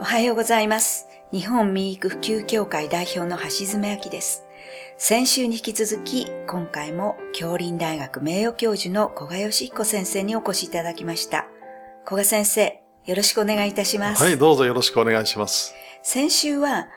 [0.00, 1.08] おはようございます。
[1.30, 4.44] 日本民育普及協会代表の橋爪明です。
[4.96, 11.48] 先週に引き続き、今回も京林大学名誉教授の古賀義彦先生にお越しいただきました。
[12.06, 14.22] 古賀先生、よろしくお願いいたします。
[14.22, 15.74] はい、どうぞよろしくお願いします。
[16.02, 16.88] 先週は、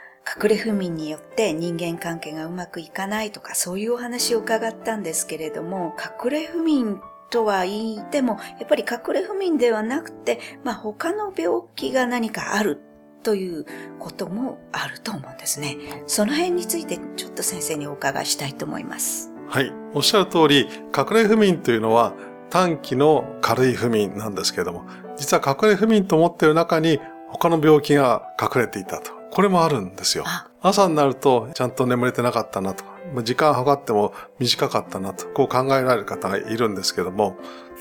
[0.41, 5.93] 隠れ不眠によって人間関係がうまくいかないとか、そういうお話を伺ったんですけれども、
[6.23, 12.79] 隠れ不眠とは言っても、やっぱり隠れ不眠ではなくて、まあ他の病気が何かある
[13.23, 13.65] という
[13.99, 15.77] こともあると思うんですね。
[16.05, 19.31] その辺についてちょっと先生にお伺いしたいと思います。
[19.47, 22.13] はい、おっしゃる通り、隠れ不眠というのは
[22.49, 24.85] 短期の軽い不眠なんですけれども、
[25.17, 26.99] 実は隠れ不眠と思っている中に
[27.29, 29.11] 他の病気が隠れていたと。
[29.31, 30.23] これもあるんですよ。
[30.27, 32.93] あ朝になるとちゃんと眠れてなかったなとか、
[33.23, 37.37] 時間計っても短かったなと、こう考えられる方がいるんですけども、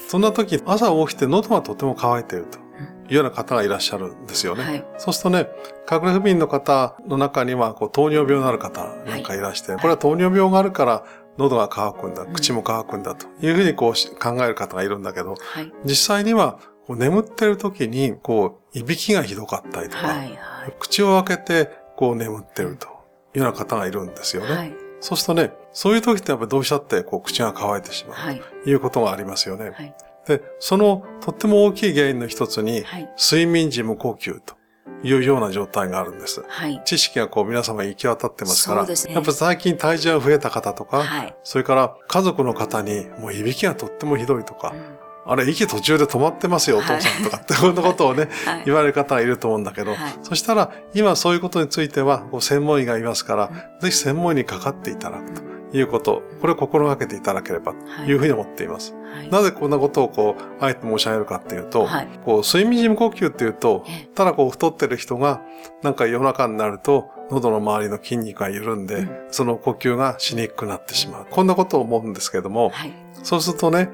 [0.08, 2.58] そんな時朝起きて喉がとても渇いていると
[3.08, 4.64] ような方がいらっしゃるんですよね。
[4.64, 4.84] はい。
[4.98, 5.48] そうするとね、
[5.90, 11.04] 隠れ不眠の方の中にはこう糖尿病のある方なんかいらして、これは糖尿病があるから
[11.38, 15.72] 喉が渇くんだ、うん口も渇くんだというふうにこうし考える方がいるんだけど、はい。
[15.84, 20.16] 実際にはこう眠ってる時にこう、いびきがひどかったりとか、はい。
[20.16, 20.74] はい。
[20.78, 22.88] 口を開けてこう眠ってると
[23.34, 24.54] いうような方がいるんですよね。
[24.54, 24.74] はい。
[25.00, 28.40] そうするとね、そういう時ってやっぱりどうしたってこう口が乾いてしまうはい。
[28.64, 29.70] ということがありますよね。
[29.70, 29.94] はい。
[30.26, 33.08] で、そのとっても大きい原因の一つに、はい。
[33.18, 34.54] 睡眠時無呼吸と
[35.02, 36.44] いうような状態があるんです。
[36.46, 36.80] はい。
[36.84, 41.36] 知識がこう皆様に行き渡ってますから、ねやっぱ最近体重が増えた方とか、はい。
[41.42, 53.50] それから家族の方にもういびきがとってもひどいとか、うんあれ息途中で止まってますよお父さんとかって、こんなことをね、 はい言われる方がいると思うんだけど、はいそしたら今そういうことについてはこう専門医がいますから、
[53.80, 58.94] ぜひ専門医にかかっていただくということ、これを心がけていただければというふうに思っています。
[58.94, 59.30] はい。
[59.30, 65.42] なぜこんなことをこう、あえて申し上げるかっていうと、はいこう、睡眠時無呼吸っていうとええ、ただこう太ってる人が、
[65.82, 71.26] なんか夜中になると、喉の周りの筋肉が緩んで、うんその呼吸がしにくくなってしまう。
[71.30, 72.92] こんなことを思うんですけども、はい。
[73.22, 73.88] そうするとね、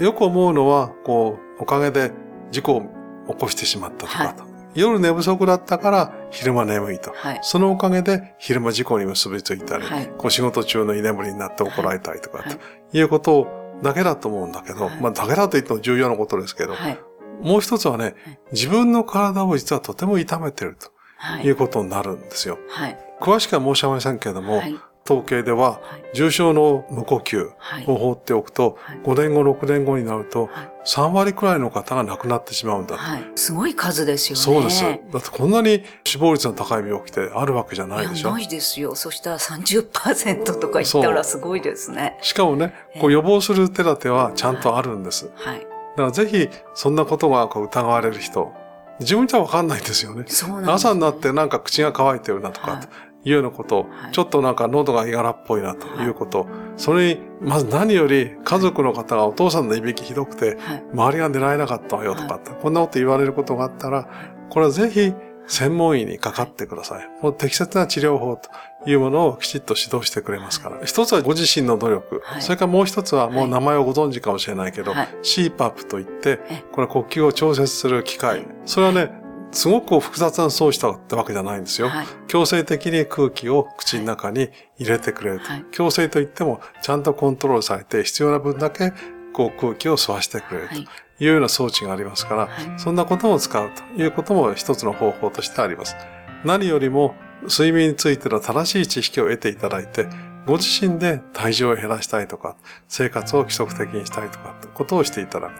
[0.00, 2.12] よく思うのは、こう、おかげで
[2.50, 2.82] 事故を
[3.28, 4.47] 起こしてしまったとかと。
[4.78, 7.12] 夜寝不足だったから昼間眠いと。
[7.12, 7.38] はい。
[7.42, 13.46] そのおかげで昼間事故に結びついたり、はいこう仕事中の居眠りになって怒られたりとか、はいということ
[13.82, 16.98] だけだと思うんだけど、はいまあだけだと言っても重要なことですけど、はい。
[17.42, 18.14] もう一つはねはい、
[18.52, 20.76] 自分の体を実はとても痛めてる
[21.16, 21.42] はい。
[21.42, 22.58] ということになるんですよ。
[22.68, 22.98] はい。
[23.20, 24.76] 詳しくは申し上げませんけれども、はい。
[25.08, 26.10] 統計でははい。
[26.14, 27.84] 重症の無呼吸はい。
[27.86, 32.96] を放っておくと、はい5年後、6年後になるとはい、3割くらいの方が亡くなってしまうんだ。
[32.98, 33.22] はい。
[33.36, 34.42] すごい数ですよね。
[34.42, 34.82] そうです。
[34.82, 38.94] だってこんなに死亡率の高い病気ってあるわけじゃないでしょないですよ。
[38.94, 42.18] そしたら30%とか言ったらすごいですね。
[42.20, 45.30] しかもね、こう予防する手立てはちゃんとあるんです。
[45.36, 45.60] はい。
[45.60, 48.52] だからぜひ、そんなことがこう疑われる人、
[49.00, 50.24] 自分じゃわかんないんですよね。
[50.26, 50.72] そうなね。
[50.72, 52.80] 朝になってなんか口が乾いてるなとか、はい
[53.24, 54.12] いうようなこと、はい。
[54.12, 56.46] ちょっとなんか喉がいがらっぽいなということ、
[56.76, 60.84] それに、まず何より家族の方がお父さんのいびきひどくて、はい。
[60.92, 64.08] 周りが寝られなかったわよとかって、こんなこと言われることがあったら、
[64.50, 65.12] これはぜひ
[65.48, 67.08] 専門医にかかってください。
[67.22, 68.50] もう適切な治療法と
[68.88, 70.78] いうものをきちっと指導してくれますから。
[70.84, 72.20] 一つはご自身の努力。
[72.24, 72.42] はい。
[72.42, 75.08] それからもう一つはもはいう名前をご存知かもしれないけど、はい。
[75.22, 78.46] CPAP といってえ、これは呼吸を調節する機械。
[78.66, 79.10] それはね、
[79.50, 81.88] すごく複雑な装置だってわけじゃないんですよ。
[81.88, 82.06] はい。
[82.26, 85.46] 強制的に空気を口の中に入れてくれると。
[85.46, 88.92] はい強制といっても、ちゃんとコントロールされて、必要な分だけ
[89.32, 90.88] こう空気を吸わしてくれるとはい。
[91.20, 95.96] いうような装置がありますから、はいそんなことも使うということも一つの方法としてあります。
[96.44, 100.06] 何よりも、睡眠についての正しい知識を得ていただいて、
[100.46, 102.56] ご自身で体重を減らしたいとか、
[102.88, 105.52] 生活を規則的にしたいとかことをしていただく。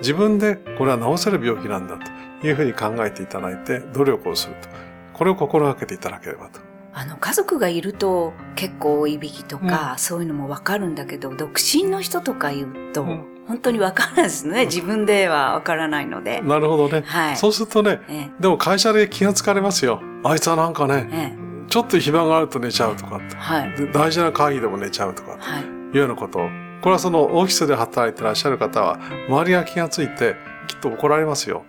[0.00, 2.04] 自分でこれは治せる病気なんだと
[2.42, 4.68] いうふうに考えていただいて努力をすると。
[5.12, 6.60] これを心がけていただければと。
[6.92, 14.66] あの、家族がいると結構いびきとか、そういうのもわかるんだけど、独身の人とか言うと、うん本当にわからないですね。
[14.66, 16.40] 自分ではわからないので。
[16.40, 17.02] なるほどね。
[17.04, 17.36] はい。
[17.36, 20.00] そうするとね、えでも会社で気がつかれますよ。
[20.22, 23.18] あいつはなんかねえ、、えちょっと暇があると寝ちゃうとか。
[23.18, 23.76] はい。
[23.76, 25.62] で大事な会議でも寝ちゃうとかはい。
[25.64, 26.42] いうようなことを。
[26.80, 30.36] これはそのオフィスで働いてらっしゃる方は、周りが気がついて、
[30.68, 31.64] きっと怒られますよ。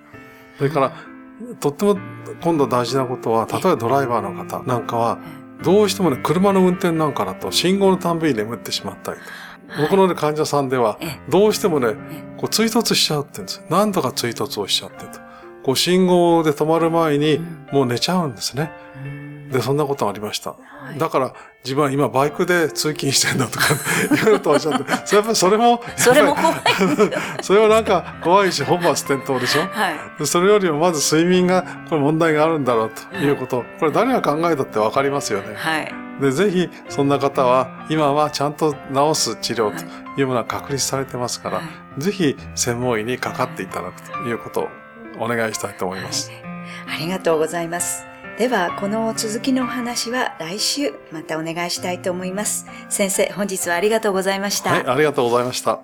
[0.61, 0.93] それから、
[1.59, 1.97] とっても
[2.43, 5.17] 今度大事なことは、例えばドライバーの方なんかは、
[5.63, 9.19] どうしてもね、車の運転なんかだと信号のたんびに眠ってしまったり。
[9.81, 13.63] 僕のね、患者さんではええ、どうしてもねえ、こう追突しちゃうって言うんです。
[13.71, 15.19] 何とか追突をしちゃってと。
[15.63, 18.71] こう信号で止まる前にうんもう寝ちゃうんですね。
[19.51, 20.51] うんで、そんなことがありました。
[20.51, 20.57] は
[20.95, 21.33] いだから、
[21.63, 23.65] 自分は今バイクで通勤してんだとか、
[24.13, 26.55] いろいろとおっしゃって、それやっぱりそれも、それも怖い。
[26.55, 29.61] りそれはなんか怖いし、本末転倒でしょ？
[29.67, 29.95] はい。
[30.17, 33.63] でそれよりもまず睡眠が、これ問題があるんだろうということ。
[33.79, 35.53] これ誰が考えたってわかりますよね。
[35.55, 35.93] はい。
[36.19, 39.83] で、ぜひ、そんな方は、今はちゃんと治す治療と
[40.19, 44.69] いうものが確立されてますから、はいぜひ、専門医にかかっていただくということを
[45.19, 46.31] お願いしたいと思います。
[46.87, 48.10] ありがとうございます。
[48.41, 52.65] では、この続きのお話は来週またお願いしたいと思います。
[52.89, 54.71] 先生、本日はありがとうございました。
[54.71, 55.79] はい、ありがとうございました。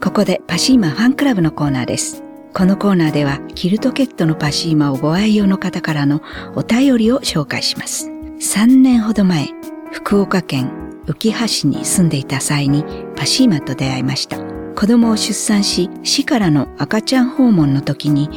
[0.00, 2.29] ここでパシーマファンクラブのコーナーです。
[2.52, 6.20] このコーナーではキルトケットのパシーマをご愛用の方からの
[6.56, 8.08] お便りを紹介します。
[8.08, 9.48] 3年ほど前、
[9.92, 10.70] 福岡県
[11.06, 12.84] 浮橋市に住んでいた際に
[13.16, 14.38] パシーマと出会いました。
[14.74, 18.28] 子供を出産し、市からの赤ちゃん訪問の時に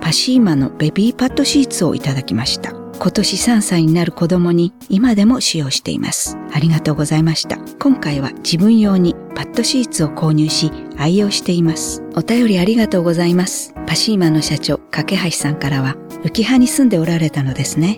[0.00, 2.81] パシーマのベビーパッドシーツをいただきました。
[3.02, 6.38] 今年3歳になる子供に今でも使用しています。
[6.52, 7.58] ありがとうございました。
[7.80, 12.00] 今回は自分用にパッドシーツを購入し愛用しています。
[12.14, 13.74] お便りありがとうございます。
[13.88, 17.96] パシーマの社長、架橋さんからは浮葉に住んでおられたのですね。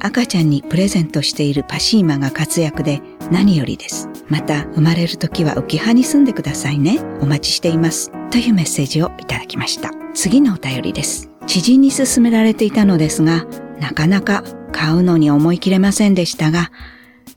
[0.00, 3.00] 赤ちゃんにプレゼントしているパシーマが活躍で
[3.30, 4.08] 何よりです。
[4.28, 6.98] また生まれる時は浮葉に住んでくださいね。
[7.20, 8.10] お待ちしています。
[8.32, 9.92] というメッセージをいただきました。
[10.12, 11.30] 次のお便りです。
[11.46, 13.46] 知人に勧められていたのですが、
[13.80, 16.70] なかなか買うのに思い切れませんでしたが、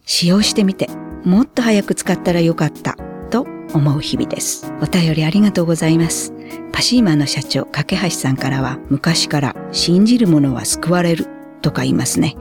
[0.05, 0.89] 使用してみて
[1.23, 2.97] もっと早く使ったらよかった
[3.29, 4.71] と思う日々です。
[4.81, 6.33] お便りありがとうございます。
[6.71, 11.27] パシーマの社長、架橋さんからは昔から信じる者は救われる
[11.61, 12.35] とか言いますね。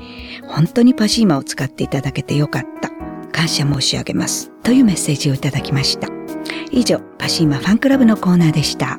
[0.48, 2.90] 本当にパシーマを使っていただけてよかった。
[3.30, 4.50] 感謝申し上げます。
[4.62, 6.08] というメッセージをいただきました。
[6.70, 8.98] 以上、パシーマファンクラブのコーナーでした。